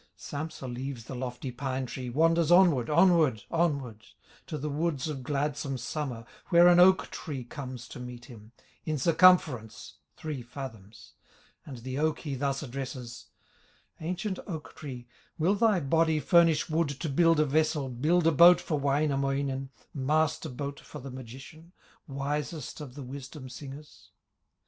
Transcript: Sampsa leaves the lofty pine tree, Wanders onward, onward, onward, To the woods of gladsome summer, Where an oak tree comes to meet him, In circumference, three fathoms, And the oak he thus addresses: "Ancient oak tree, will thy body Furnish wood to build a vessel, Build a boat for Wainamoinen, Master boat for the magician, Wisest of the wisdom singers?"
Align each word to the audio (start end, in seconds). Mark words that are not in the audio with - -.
Sampsa 0.17 0.67
leaves 0.67 1.03
the 1.05 1.13
lofty 1.13 1.51
pine 1.51 1.85
tree, 1.85 2.09
Wanders 2.09 2.49
onward, 2.51 2.89
onward, 2.89 3.43
onward, 3.51 4.03
To 4.47 4.57
the 4.57 4.67
woods 4.67 5.07
of 5.07 5.21
gladsome 5.21 5.77
summer, 5.77 6.25
Where 6.47 6.67
an 6.69 6.79
oak 6.79 7.11
tree 7.11 7.43
comes 7.43 7.87
to 7.89 7.99
meet 7.99 8.25
him, 8.25 8.51
In 8.83 8.97
circumference, 8.97 9.97
three 10.17 10.41
fathoms, 10.41 11.13
And 11.67 11.77
the 11.83 11.99
oak 11.99 12.21
he 12.21 12.33
thus 12.33 12.63
addresses: 12.63 13.27
"Ancient 13.99 14.39
oak 14.47 14.73
tree, 14.75 15.05
will 15.37 15.53
thy 15.53 15.79
body 15.79 16.19
Furnish 16.19 16.67
wood 16.67 16.89
to 16.89 17.07
build 17.07 17.39
a 17.39 17.45
vessel, 17.45 17.87
Build 17.87 18.25
a 18.25 18.31
boat 18.31 18.59
for 18.59 18.79
Wainamoinen, 18.79 19.69
Master 19.93 20.49
boat 20.49 20.79
for 20.79 20.97
the 20.97 21.11
magician, 21.11 21.73
Wisest 22.07 22.81
of 22.81 22.95
the 22.95 23.03
wisdom 23.03 23.49
singers?" 23.49 24.09